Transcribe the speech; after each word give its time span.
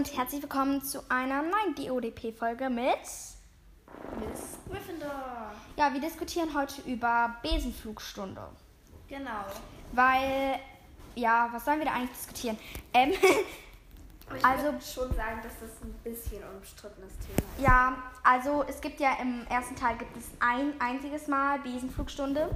und 0.00 0.16
herzlich 0.16 0.40
willkommen 0.40 0.82
zu 0.82 1.00
einer 1.10 1.42
neuen 1.42 1.74
DODP-Folge 1.76 2.70
mit 2.70 2.86
Miss 4.18 4.56
Gryffindor. 4.66 5.52
Ja, 5.76 5.92
wir 5.92 6.00
diskutieren 6.00 6.48
heute 6.56 6.80
über 6.90 7.36
Besenflugstunde. 7.42 8.40
Genau. 9.10 9.44
Weil, 9.92 10.58
ja, 11.16 11.50
was 11.52 11.66
sollen 11.66 11.80
wir 11.80 11.84
da 11.84 11.92
eigentlich 11.92 12.16
diskutieren? 12.16 12.58
Ähm, 12.94 13.12
Ich 14.34 14.42
Also- 14.42 14.62
würde 14.62 14.80
schon 14.80 15.12
sagen, 15.16 15.40
dass 15.42 15.52
das 15.60 15.82
ein 15.82 15.92
bisschen 16.02 16.40
unbestrittenes 16.54 17.12
Thema 17.18 17.36
ist. 17.58 17.62
ja, 17.62 17.96
also 18.22 18.64
es 18.68 18.80
gibt 18.80 19.00
ja 19.00 19.18
im 19.20 19.44
ersten 19.48 19.76
Teil 19.76 19.98
gibt 19.98 20.16
es 20.16 20.24
ein 20.38 20.72
einziges 20.80 21.26
Mal 21.26 21.58
Besenflugstunde. 21.58 22.48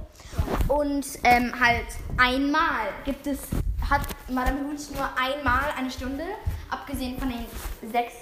Und 0.67 1.05
ähm, 1.23 1.53
halt 1.59 1.85
einmal 2.17 2.87
gibt 3.03 3.27
es, 3.27 3.39
hat 3.87 4.01
Madame 4.29 4.61
Hooch 4.61 4.89
nur 4.95 5.07
einmal 5.17 5.65
eine 5.77 5.91
Stunde, 5.91 6.23
abgesehen 6.69 7.17
von 7.19 7.29
den 7.29 7.45
sechs 7.91 8.13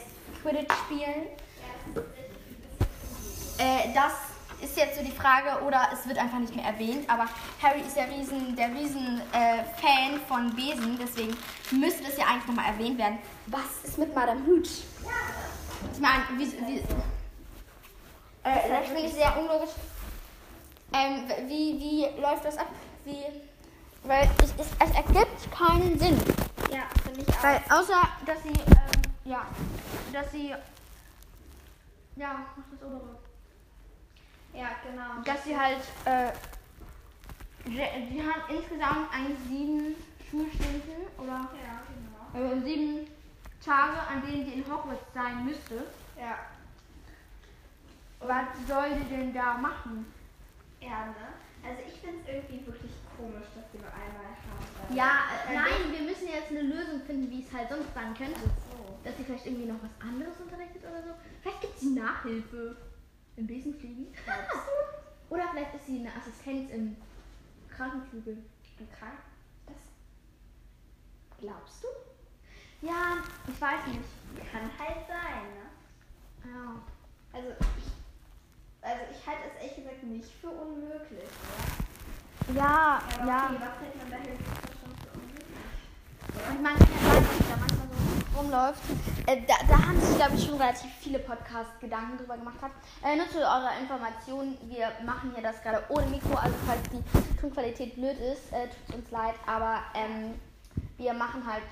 Quidditch-Spielen. 0.41 1.27
Äh, 3.57 3.93
das 3.93 4.13
ist 4.61 4.77
jetzt 4.77 4.97
so 4.97 5.03
die 5.03 5.11
Frage, 5.11 5.63
oder 5.65 5.89
es 5.93 6.07
wird 6.07 6.17
einfach 6.17 6.39
nicht 6.39 6.55
mehr 6.55 6.65
erwähnt, 6.65 7.09
aber 7.09 7.25
Harry 7.61 7.81
ist 7.81 7.97
ja 7.97 8.05
riesen, 8.05 8.55
der 8.55 8.69
riesen 8.69 9.21
äh, 9.33 9.63
Fan 9.81 10.19
von 10.27 10.55
Besen, 10.55 10.97
deswegen 10.99 11.35
müsste 11.71 12.03
das 12.03 12.17
ja 12.17 12.25
eigentlich 12.25 12.47
nochmal 12.47 12.73
erwähnt 12.73 12.97
werden. 12.97 13.19
Was 13.47 13.83
ist 13.83 13.97
mit 13.97 14.15
Madame 14.15 14.41
Hooch? 14.45 14.83
Ich 15.93 15.99
meine, 15.99 16.23
wie, 16.37 16.45
wie, 16.45 16.77
äh, 18.43 18.69
das 18.69 18.85
finde 18.87 19.01
ich 19.01 19.13
sehr 19.13 19.37
unlogisch. 19.37 19.71
Ähm, 20.93 21.23
wie, 21.47 21.79
wie 21.79 22.21
läuft 22.21 22.45
das 22.45 22.57
ab? 22.57 22.67
Wie, 23.03 23.17
weil 24.03 24.29
es, 24.43 24.53
es, 24.57 24.67
es 24.79 24.95
ergibt 24.95 25.51
keinen 25.51 25.99
Sinn. 25.99 26.21
Ja, 26.73 26.83
finde 27.03 27.21
ich 27.21 27.29
auch. 27.29 27.43
Weil 27.43 27.61
außer, 27.69 28.01
dass 28.25 28.43
sie, 28.43 28.49
ähm, 28.49 29.01
ja, 29.25 29.45
dass 30.11 30.31
sie, 30.31 30.49
ja, 32.15 32.45
mach 32.57 32.63
das 32.71 32.81
obere. 32.87 33.19
ja, 34.53 34.67
genau. 34.83 35.21
Dass 35.23 35.43
sie 35.43 35.57
halt, 35.57 35.81
äh, 36.05 36.31
sie 37.65 38.21
haben 38.21 38.55
insgesamt 38.55 39.13
eigentlich 39.13 39.39
sieben 39.47 39.95
Schulstunden 40.29 41.07
oder 41.17 41.49
Ja, 41.63 41.81
genau. 42.33 42.55
äh, 42.55 42.61
sieben 42.63 43.07
Tage, 43.63 43.99
an 44.09 44.21
denen 44.25 44.45
sie 44.45 44.53
in 44.53 44.65
Hogwarts 44.65 45.13
sein 45.13 45.45
müsste. 45.45 45.85
Ja. 46.19 46.37
Was 48.19 48.45
soll 48.67 48.97
sie 48.97 49.15
denn 49.15 49.33
da 49.33 49.53
machen? 49.55 50.11
Ja, 50.83 51.05
ne? 51.07 51.39
Also 51.63 51.81
ich 51.87 51.93
finde 52.01 52.19
es 52.21 52.27
irgendwie 52.27 52.65
wirklich 52.67 52.91
komisch, 53.15 53.47
dass 53.55 53.71
wir 53.71 53.79
nur 53.79 53.93
einmal 53.93 54.35
haben. 54.35 54.95
Ja, 54.95 55.31
äh, 55.47 55.55
nein, 55.55 55.91
wir 55.91 56.01
müssen 56.01 56.27
jetzt 56.27 56.51
eine 56.51 56.61
Lösung 56.61 57.01
finden, 57.07 57.31
wie 57.31 57.41
es 57.41 57.53
halt 57.53 57.69
sonst 57.69 57.93
sein 57.93 58.13
könnte. 58.13 58.39
So. 58.41 58.99
Dass 59.03 59.15
sie 59.15 59.23
vielleicht 59.23 59.45
irgendwie 59.45 59.71
noch 59.71 59.81
was 59.81 59.95
anderes 60.05 60.35
unterrichtet 60.39 60.83
oder 60.83 61.01
so. 61.03 61.13
Vielleicht 61.41 61.61
gibt 61.61 61.79
sie 61.79 61.95
Nachhilfe 61.95 62.75
im 63.37 63.47
Besenfliegen. 63.47 64.07
Oder 65.29 65.49
vielleicht 65.51 65.73
ist 65.73 65.87
sie 65.87 65.99
eine 65.99 66.15
Assistenz 66.15 66.69
im 66.71 66.95
Krankenflügel. 67.69 68.37
Im 68.79 68.91
Krank? 68.91 69.17
Das 69.65 69.75
glaubst 71.39 71.83
du? 71.83 71.87
Ja, 72.85 73.17
ich 73.47 73.59
weiß 73.59 73.87
nicht. 73.87 74.51
Kann 74.51 74.69
halt 74.77 75.07
sein, 75.07 75.43
ne? 75.55 76.51
Ja. 76.51 76.81
Also 77.31 77.49
ich, 77.49 77.91
also 78.81 79.01
ich 79.09 79.25
halte 79.25 79.41
es 79.47 79.52
nicht 80.03 80.29
für 80.41 80.49
unmöglich, 80.49 81.29
oder? 82.47 82.55
Ja, 82.55 83.01
Aber 83.19 83.27
ja. 83.27 83.45
okay, 83.45 83.55
was 83.59 83.79
hält 83.81 83.95
man 83.97 84.11
da 84.11 84.17
schon 84.17 84.95
für 84.97 85.19
unmöglich? 85.19 85.45
Ja 86.61 86.93
sagen, 87.03 87.27
dass 87.37 87.47
da 87.47 87.57
manchmal 87.57 87.87
so 87.87 88.39
rumläuft. 88.39 88.81
Äh, 89.27 89.41
da, 89.47 89.55
da 89.67 89.87
haben 89.87 90.01
sich, 90.01 90.15
glaube 90.17 90.35
ich, 90.35 90.45
schon 90.45 90.57
relativ 90.57 90.91
viele 90.99 91.19
Podcasts 91.19 91.79
Gedanken 91.79 92.17
drüber 92.17 92.37
gemacht. 92.37 92.61
Hat. 92.61 92.71
Äh, 93.03 93.15
nur 93.15 93.29
zu 93.29 93.37
eurer 93.39 93.71
Information, 93.79 94.57
wir 94.63 94.91
machen 95.05 95.31
hier 95.33 95.43
das 95.43 95.61
gerade 95.61 95.83
ohne 95.89 96.07
Mikro, 96.07 96.35
also 96.35 96.55
falls 96.65 96.81
die 96.91 97.39
Tonqualität 97.39 97.95
blöd 97.95 98.17
ist, 98.19 98.51
äh, 98.51 98.67
tut 98.67 98.89
es 98.89 98.95
uns 98.95 99.11
leid, 99.11 99.35
aber 99.45 99.81
ähm, 99.93 100.33
wir 100.97 101.13
machen 101.13 101.45
halt, 101.45 101.63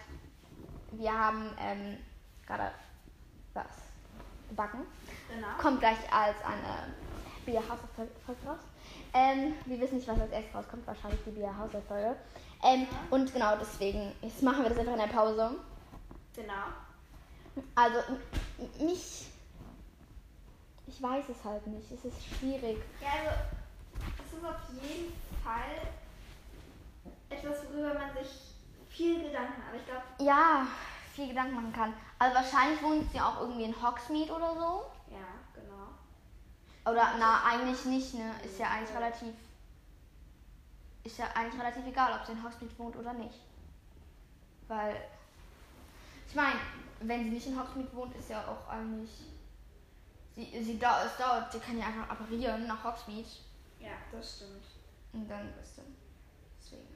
wir 0.92 1.12
haben 1.12 1.50
ähm, 1.60 1.98
gerade 2.46 2.72
was 3.54 3.66
gebacken. 4.50 4.80
Genau. 5.34 5.48
Kommt 5.58 5.80
gleich 5.80 5.98
als 6.12 6.36
eine 6.44 6.94
Bierhausfolge 7.46 8.12
raus. 8.28 8.60
Ähm, 9.14 9.54
wir 9.66 9.80
wissen 9.80 9.96
nicht, 9.98 10.08
was 10.08 10.20
als 10.20 10.32
erstes 10.32 10.56
rauskommt, 10.56 10.88
wahrscheinlich 10.88 11.20
die 11.26 11.32
Bierhausfolge. 11.32 12.16
Ähm, 12.64 12.88
und 13.10 13.34
genau 13.34 13.56
deswegen, 13.60 14.12
jetzt 14.22 14.42
machen 14.44 14.64
wir 14.64 14.70
das 14.70 14.80
einfach 14.80 14.94
in 14.94 15.00
der 15.00 15.08
Pause. 15.08 15.52
Genau. 16.36 16.54
Also, 17.76 18.00
mich. 18.80 19.28
Ich 20.88 21.02
weiß 21.02 21.26
es 21.30 21.44
halt 21.44 21.66
nicht. 21.68 21.92
Es 21.92 22.06
ist 22.06 22.18
schwierig. 22.38 22.78
Ja, 23.02 23.08
also 23.20 23.38
es 24.26 24.38
ist 24.38 24.46
auf 24.46 24.82
jeden 24.82 25.14
Fall 25.44 25.94
etwas, 27.30 27.58
worüber 27.72 27.94
man 27.94 28.14
sich 28.14 28.30
viel 28.90 29.24
Gedanken 29.24 29.60
macht. 29.60 29.70
Aber 29.70 29.78
ich 29.78 29.86
glaube, 29.86 30.04
Ja, 30.20 30.68
viel 31.14 31.30
Gedanken 31.30 31.56
machen 31.56 31.74
kann. 31.74 31.94
Also, 32.20 32.36
wahrscheinlich 32.36 32.82
wohnt 32.82 33.12
sie 33.12 33.20
auch 33.20 33.42
irgendwie 33.42 33.64
in 33.66 33.82
Hogsmeade 33.82 34.32
oder 34.32 34.56
so. 34.56 34.86
Ja. 36.86 36.92
Oder, 36.92 37.14
na, 37.20 37.44
eigentlich 37.46 37.86
nicht, 37.86 38.14
ne? 38.14 38.34
Ist 38.44 38.60
ja 38.60 38.70
eigentlich 38.70 38.96
relativ. 38.96 39.34
Ist 41.04 41.18
ja 41.18 41.26
eigentlich 41.34 41.60
relativ 41.60 41.86
egal, 41.88 42.20
ob 42.20 42.26
sie 42.26 42.34
in 42.34 42.44
Hogsmeade 42.44 42.78
wohnt 42.78 42.96
oder 42.96 43.14
nicht. 43.14 43.40
Weil. 44.68 44.96
Ich 46.28 46.36
meine, 46.36 46.60
wenn 47.02 47.24
sie 47.24 47.30
nicht 47.30 47.48
in 47.48 47.60
Hogsmeade 47.60 47.94
wohnt, 47.94 48.16
ist 48.16 48.30
ja 48.30 48.44
auch 48.48 48.70
eigentlich. 48.70 49.10
Sie, 50.36 50.64
sie 50.64 50.80
da, 50.80 51.04
es 51.06 51.18
dauert, 51.18 51.52
sie 51.52 51.60
kann 51.60 51.78
ja 51.78 51.88
einfach 51.88 52.10
apparieren 52.10 52.66
nach 52.66 52.84
Hogsmeade. 52.84 53.28
Ja, 53.80 53.92
das 54.12 54.38
stimmt. 54.38 54.64
Und 55.14 55.28
dann 55.28 55.50
ist 55.62 55.78
dann. 55.78 55.96
Deswegen. 56.58 56.88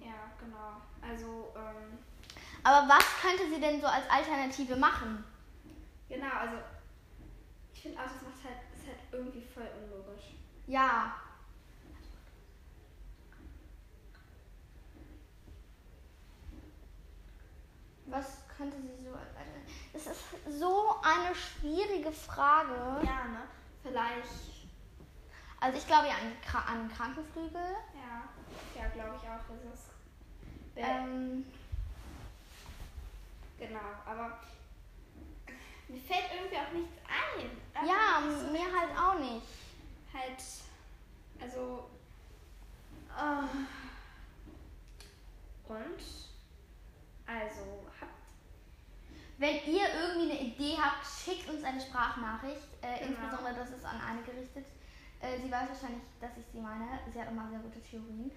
Ja, 0.00 0.32
genau. 0.38 0.82
Also, 1.00 1.52
ähm, 1.56 1.98
Aber 2.62 2.88
was 2.88 3.04
könnte 3.20 3.48
sie 3.48 3.60
denn 3.60 3.80
so 3.80 3.86
als 3.86 4.08
Alternative 4.10 4.76
machen? 4.76 5.24
genau, 6.08 6.34
also 6.38 6.56
ich 7.72 7.80
finde 7.80 7.98
auch, 7.98 8.04
das 8.04 8.22
macht 8.22 8.44
halt, 8.44 8.58
ist 8.74 8.86
halt 8.86 8.98
irgendwie 9.12 9.42
voll 9.54 9.68
unlogisch. 9.82 10.24
Ja. 10.66 11.14
Was 18.06 18.42
könnte 18.56 18.76
sie 18.80 19.04
so 19.04 19.12
als 19.14 19.28
Alternative? 19.36 19.88
Das 19.92 20.06
ist 20.06 20.60
so 20.60 20.96
eine 21.02 21.34
schwierige 21.34 22.12
Frage. 22.12 22.74
Ja, 23.06 23.24
ne? 23.28 23.42
Vielleicht, 23.82 24.28
Also 25.60 25.78
ich 25.78 25.86
glaube 25.86 26.08
ja 26.08 26.14
an, 26.14 26.76
an 26.82 26.92
Krankenflügel. 26.92 27.60
ja, 27.94 28.28
ja, 28.80 28.88
glaube 28.88 29.16
ich 29.16 29.28
auch, 29.28 29.40
dass 29.48 29.74
es. 29.74 30.76
Äh, 30.76 30.82
Ähm, 30.82 31.46
genau, 33.58 33.80
aber 34.06 34.38
mir 35.88 36.00
fällt 36.00 36.24
irgendwie 36.34 36.56
auch 36.56 36.72
nichts 36.72 36.96
ein. 37.06 37.50
Einfach 37.74 37.88
ja, 37.88 38.20
nicht 38.26 38.40
so 38.40 38.41
mir 38.52 38.64
halt 38.64 38.96
auch 38.98 39.18
nicht. 39.18 39.46
halt, 40.12 40.42
also, 41.40 41.88
äh, 43.16 43.46
und, 45.72 46.02
also, 47.26 47.86
habt, 48.00 48.12
Wenn 49.38 49.56
ihr 49.66 49.88
irgendwie 49.94 50.30
eine 50.32 50.40
Idee 50.40 50.76
habt, 50.80 51.04
schickt 51.06 51.48
uns 51.48 51.64
eine 51.64 51.80
Sprachnachricht. 51.80 52.68
Äh, 52.82 52.98
Genau. 53.06 53.18
Insbesondere 53.22 53.54
das 53.54 53.70
ist 53.70 53.84
an 53.84 54.00
eine 54.00 54.22
gerichtet. 54.22 54.66
Äh, 55.20 55.38
sie 55.40 55.50
weiß 55.50 55.68
wahrscheinlich, 55.70 56.02
dass 56.20 56.30
ich 56.36 56.44
sie 56.52 56.60
meine. 56.60 56.98
Sie 57.12 57.20
hat 57.20 57.28
immer 57.30 57.48
sehr 57.48 57.58
gute 57.60 57.80
Theorien. 57.80 58.30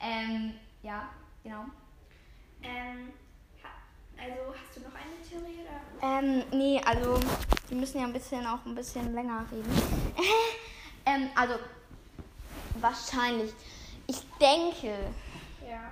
Ähm, 0.00 0.54
ja, 0.82 1.10
genau. 1.42 1.64
ähm, 2.62 3.12
also, 4.16 4.54
hast 4.54 4.76
du 4.76 4.80
noch 4.80 4.94
eine 4.94 5.20
Theorie? 5.28 5.57
Ähm, 6.02 6.44
nee, 6.52 6.80
also 6.84 7.18
wir 7.68 7.76
müssen 7.76 7.98
ja 8.00 8.06
ein 8.06 8.12
bisschen 8.12 8.46
auch 8.46 8.64
ein 8.64 8.74
bisschen 8.74 9.12
länger 9.14 9.44
reden. 9.50 9.70
ähm, 11.06 11.28
also 11.34 11.54
wahrscheinlich. 12.80 13.52
Ich 14.06 14.20
denke, 14.40 14.94
Ja. 15.68 15.90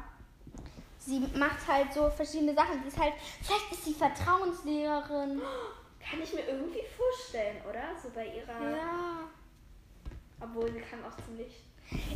sie 1.00 1.20
macht 1.36 1.66
halt 1.68 1.92
so 1.92 2.08
verschiedene 2.10 2.54
Sachen. 2.54 2.80
Sie 2.82 2.88
ist 2.88 2.98
halt, 2.98 3.12
vielleicht 3.42 3.72
ist 3.72 3.84
sie 3.84 3.94
Vertrauenslehrerin. 3.94 5.40
Kann 6.08 6.22
ich 6.22 6.32
mir 6.32 6.46
irgendwie 6.46 6.82
vorstellen, 6.96 7.56
oder? 7.68 7.82
So 8.00 8.08
bei 8.14 8.26
ihrer, 8.28 8.76
Ja. 8.76 9.18
obwohl 10.40 10.70
sie 10.72 10.80
kann 10.80 11.00
auch 11.04 11.16
ziemlich 11.24 11.52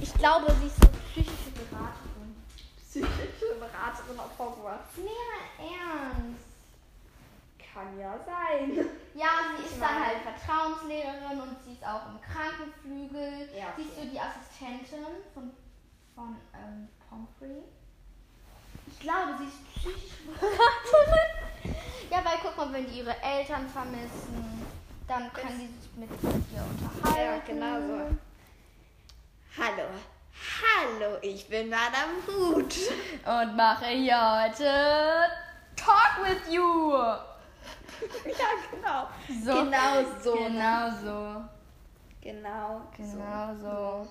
Ich 0.01 0.15
glaube, 0.15 0.55
sie 0.61 0.67
ist 0.69 0.77
so 0.77 0.89
psychische 1.13 1.51
Beraterin. 1.69 2.37
psychische 2.89 3.55
Beraterin 3.59 4.19
auf 4.19 4.39
Hogwarts. 4.39 4.97
Nee, 4.97 5.05
mal 5.05 5.67
ernst. 5.67 6.40
Ja 8.11 8.19
sein. 8.25 8.89
Ja, 9.15 9.29
sie 9.57 9.67
ist 9.67 9.81
dann 9.81 10.07
halt 10.07 10.19
Vertrauenslehrerin 10.23 11.41
und 11.41 11.57
sie 11.65 11.73
ist 11.73 11.85
auch 11.85 12.07
im 12.07 12.21
Krankenflügel. 12.21 13.49
Ja, 13.57 13.73
Sie 13.77 13.83
ist 13.83 13.93
okay. 13.93 14.03
so 14.03 14.11
die 14.11 14.21
Assistentin 14.21 15.07
von, 15.35 15.51
von 16.15 16.37
ähm, 16.55 16.89
Pomfrey. 17.09 17.62
Ich 18.87 18.99
glaube, 19.01 19.35
sie 19.39 19.47
ist 19.47 19.75
psychische 19.75 20.23
Beraterin. 20.25 21.75
ja, 22.11 22.25
weil 22.25 22.39
guck 22.43 22.57
mal, 22.57 22.73
wenn 22.73 22.87
die 22.87 22.99
ihre 22.99 23.21
Eltern 23.23 23.69
vermissen, 23.69 24.67
dann 25.07 25.33
können 25.33 25.59
die 25.61 25.81
sich 25.81 25.91
mit 25.97 26.11
ihr 26.11 26.65
unterhalten. 26.65 27.21
Ja, 27.21 27.39
genau 27.47 27.81
so. 27.87 28.17
Hallo. 29.59 29.89
Hallo, 30.62 31.19
ich 31.21 31.49
bin 31.49 31.69
Madame 31.69 32.15
Hut. 32.27 32.75
Und 33.27 33.57
mache 33.57 33.87
hier 33.87 34.45
heute 34.45 35.27
Talk 35.77 36.25
with 36.25 36.53
you. 36.53 36.93
ja, 38.26 38.49
genau. 38.70 39.08
So. 39.44 39.64
Genau 39.64 40.20
so. 40.23 40.32
Genau 40.35 40.91
so. 40.91 41.44
Genau. 42.20 42.81
Genau 42.97 43.55
so. 43.55 44.08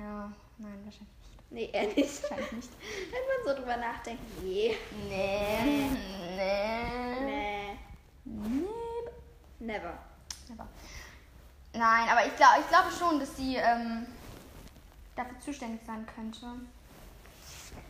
Ja, 0.00 0.32
nein, 0.58 0.80
wahrscheinlich 0.84 1.00
nicht. 1.00 1.50
Nee, 1.50 1.70
eher 1.72 1.88
nicht. 1.94 2.22
Wahrscheinlich 2.22 2.52
nicht. 2.52 2.70
Wenn 3.10 3.44
man 3.44 3.56
so 3.56 3.60
drüber 3.62 3.76
nachdenkt, 3.76 4.22
nee. 4.42 4.76
Nee. 5.08 5.90
Nee. 6.36 7.20
Nee. 7.20 7.78
Nee. 8.24 8.66
Never. 9.58 9.98
Aber 10.52 10.68
Nein, 11.72 12.08
aber 12.08 12.26
ich, 12.26 12.34
glaub, 12.36 12.50
ich 12.58 12.68
glaube 12.68 12.88
schon, 12.90 13.20
dass 13.20 13.36
sie 13.36 13.56
ähm, 13.56 14.06
dafür 15.14 15.38
zuständig 15.38 15.80
sein 15.86 16.04
könnte. 16.14 16.46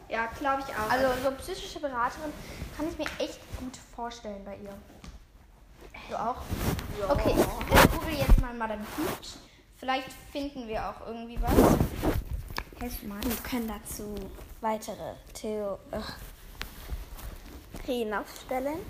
Ja, 0.09 0.27
glaube 0.39 0.63
ich 0.67 0.75
auch. 0.75 0.91
Also 0.91 1.23
so 1.23 1.31
psychische 1.37 1.81
Beraterin 1.81 2.33
kann 2.77 2.89
ich 2.89 2.99
mir 2.99 3.07
echt 3.19 3.39
gut 3.59 3.77
vorstellen 3.95 4.45
bei 4.45 4.57
ihr. 4.57 4.75
Du 6.11 6.17
auch? 6.17 6.43
Ja. 6.99 7.13
Okay, 7.13 7.35
ich 7.37 7.91
google 7.93 8.15
jetzt 8.19 8.41
mal 8.41 8.53
Madame 8.53 8.83
Hut. 8.99 9.39
Vielleicht 9.77 10.11
finden 10.33 10.67
wir 10.67 10.89
auch 10.89 11.07
irgendwie 11.07 11.41
was. 11.41 11.53
Helf 12.81 13.03
mal. 13.05 13.23
Wir 13.23 13.37
können 13.49 13.69
dazu 13.69 14.17
weitere 14.61 15.15
Theorien 15.35 15.79
aufstellen. 18.13 18.81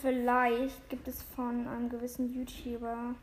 Vielleicht 0.00 0.88
gibt 0.88 1.08
es 1.08 1.22
von 1.34 1.68
einem 1.68 1.90
gewissen 1.90 2.32
YouTuber. 2.32 3.14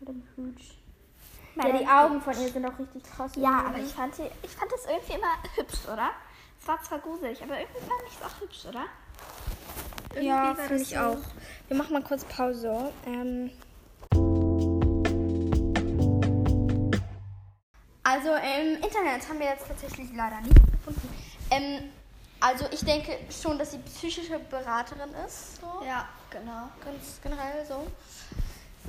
Madame 0.00 0.22
Hut. 0.36 0.60
Ja, 1.54 1.78
die 1.78 1.86
Augen 1.86 2.20
von 2.20 2.32
ihr 2.42 2.48
sind 2.48 2.66
auch 2.66 2.76
richtig 2.76 3.04
krass. 3.04 3.30
Ja, 3.36 3.66
aber 3.68 3.78
ich 3.78 3.92
fand, 3.92 4.18
die, 4.18 4.28
ich 4.42 4.50
fand 4.50 4.72
das 4.72 4.84
irgendwie 4.86 5.12
immer 5.12 5.36
hübsch, 5.54 5.86
oder? 5.86 6.10
War 6.66 6.82
zwar 6.82 6.98
gruselig, 6.98 7.40
aber 7.42 7.60
irgendwie 7.60 7.80
fand 7.80 8.02
ich 8.08 8.14
es 8.16 8.22
auch 8.22 8.40
hübsch, 8.40 8.64
oder? 8.68 8.84
Irgendwie 10.10 10.26
Ja, 10.28 10.54
finde 10.54 10.82
ich 10.82 10.88
so- 10.88 10.96
auch. 10.96 11.18
Wir 11.68 11.76
machen 11.76 11.92
mal 11.92 12.02
kurz 12.02 12.24
Pause. 12.24 12.92
Ähm 13.06 13.50
also 18.02 18.34
im 18.34 18.82
Internet 18.82 19.28
haben 19.28 19.38
wir 19.38 19.46
jetzt 19.46 19.68
tatsächlich 19.68 20.08
leider 20.14 20.40
nicht 20.40 20.54
gefunden. 20.72 21.08
Ähm, 21.50 21.90
also 22.40 22.66
ich 22.72 22.80
denke 22.84 23.16
schon, 23.30 23.58
dass 23.58 23.72
sie 23.72 23.78
psychische 23.78 24.38
Beraterin 24.38 25.10
ist. 25.26 25.60
So. 25.60 25.84
Ja, 25.86 26.08
genau. 26.30 26.68
Ganz 26.84 27.20
generell 27.22 27.64
so. 27.66 27.86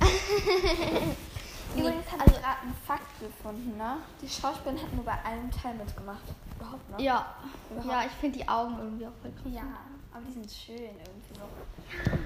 Übrigens 1.76 2.10
haben 2.10 2.20
wir 2.20 2.38
gerade 2.40 2.60
einen 2.62 2.76
Fakt 2.86 3.07
gefunden, 3.20 3.76
ne? 3.76 3.96
Die 4.22 4.28
Schauspielerin 4.28 4.82
hat 4.82 4.92
nur 4.94 5.04
bei 5.04 5.12
einem 5.24 5.50
Teil 5.50 5.74
mitgemacht. 5.74 6.22
Überhaupt 6.58 6.90
noch? 6.90 6.98
Ja, 6.98 7.34
Überhaupt. 7.70 7.90
ja, 7.90 8.02
ich 8.06 8.12
finde 8.20 8.38
die 8.38 8.48
Augen 8.48 8.76
irgendwie 8.78 9.06
auch 9.06 9.12
voll 9.22 9.32
krass. 9.32 9.52
Ja, 9.54 9.62
aber 10.12 10.22
die 10.26 10.32
sind 10.32 10.50
schön 10.50 10.76
irgendwie 10.76 11.34
so. 11.34 12.18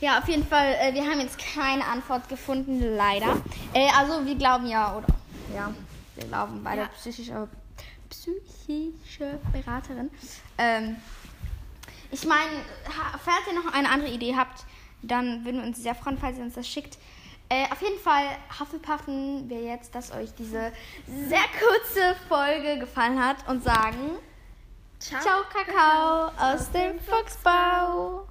Ja, 0.00 0.18
auf 0.18 0.28
jeden 0.28 0.46
Fall, 0.46 0.74
äh, 0.80 0.92
wir 0.94 1.02
haben 1.04 1.20
jetzt 1.20 1.38
keine 1.38 1.84
Antwort 1.86 2.28
gefunden, 2.28 2.80
leider. 2.96 3.40
Äh, 3.72 3.88
also 3.96 4.24
wir 4.26 4.34
glauben 4.34 4.66
ja, 4.66 4.96
oder? 4.96 5.06
Ja, 5.54 5.72
wir 6.16 6.24
glauben 6.26 6.62
beide 6.62 6.82
Ja. 6.82 6.88
psychische, 6.88 7.48
psychische 8.10 9.38
Beraterin. 9.52 10.10
Ähm, 10.58 10.96
ich 12.10 12.24
meine, 12.26 12.50
falls 13.24 13.46
ihr 13.48 13.54
noch 13.60 13.72
eine 13.72 13.88
andere 13.88 14.10
Idee 14.10 14.34
habt, 14.36 14.64
dann 15.02 15.44
würden 15.44 15.60
wir 15.60 15.66
uns 15.68 15.82
sehr 15.82 15.94
freuen, 15.94 16.18
falls 16.18 16.38
ihr 16.38 16.44
uns 16.44 16.54
das 16.54 16.68
schickt. 16.68 16.98
Äh, 17.48 17.64
auf 17.70 17.82
jeden 17.82 17.98
Fall 18.00 18.24
Hufflepuffen 18.58 19.48
wir 19.48 19.60
jetzt, 19.60 19.94
dass 19.94 20.12
euch 20.12 20.34
diese 20.34 20.72
sehr 21.06 21.44
kurze 21.58 22.16
Folge 22.28 22.78
gefallen 22.78 23.22
hat 23.22 23.36
und 23.48 23.62
sagen 23.62 24.18
Ciao. 24.98 25.20
Ciao 25.20 25.42
Kakao 25.52 26.30
aus 26.38 26.70
dem 26.70 26.98
Fuchsbau. 26.98 28.26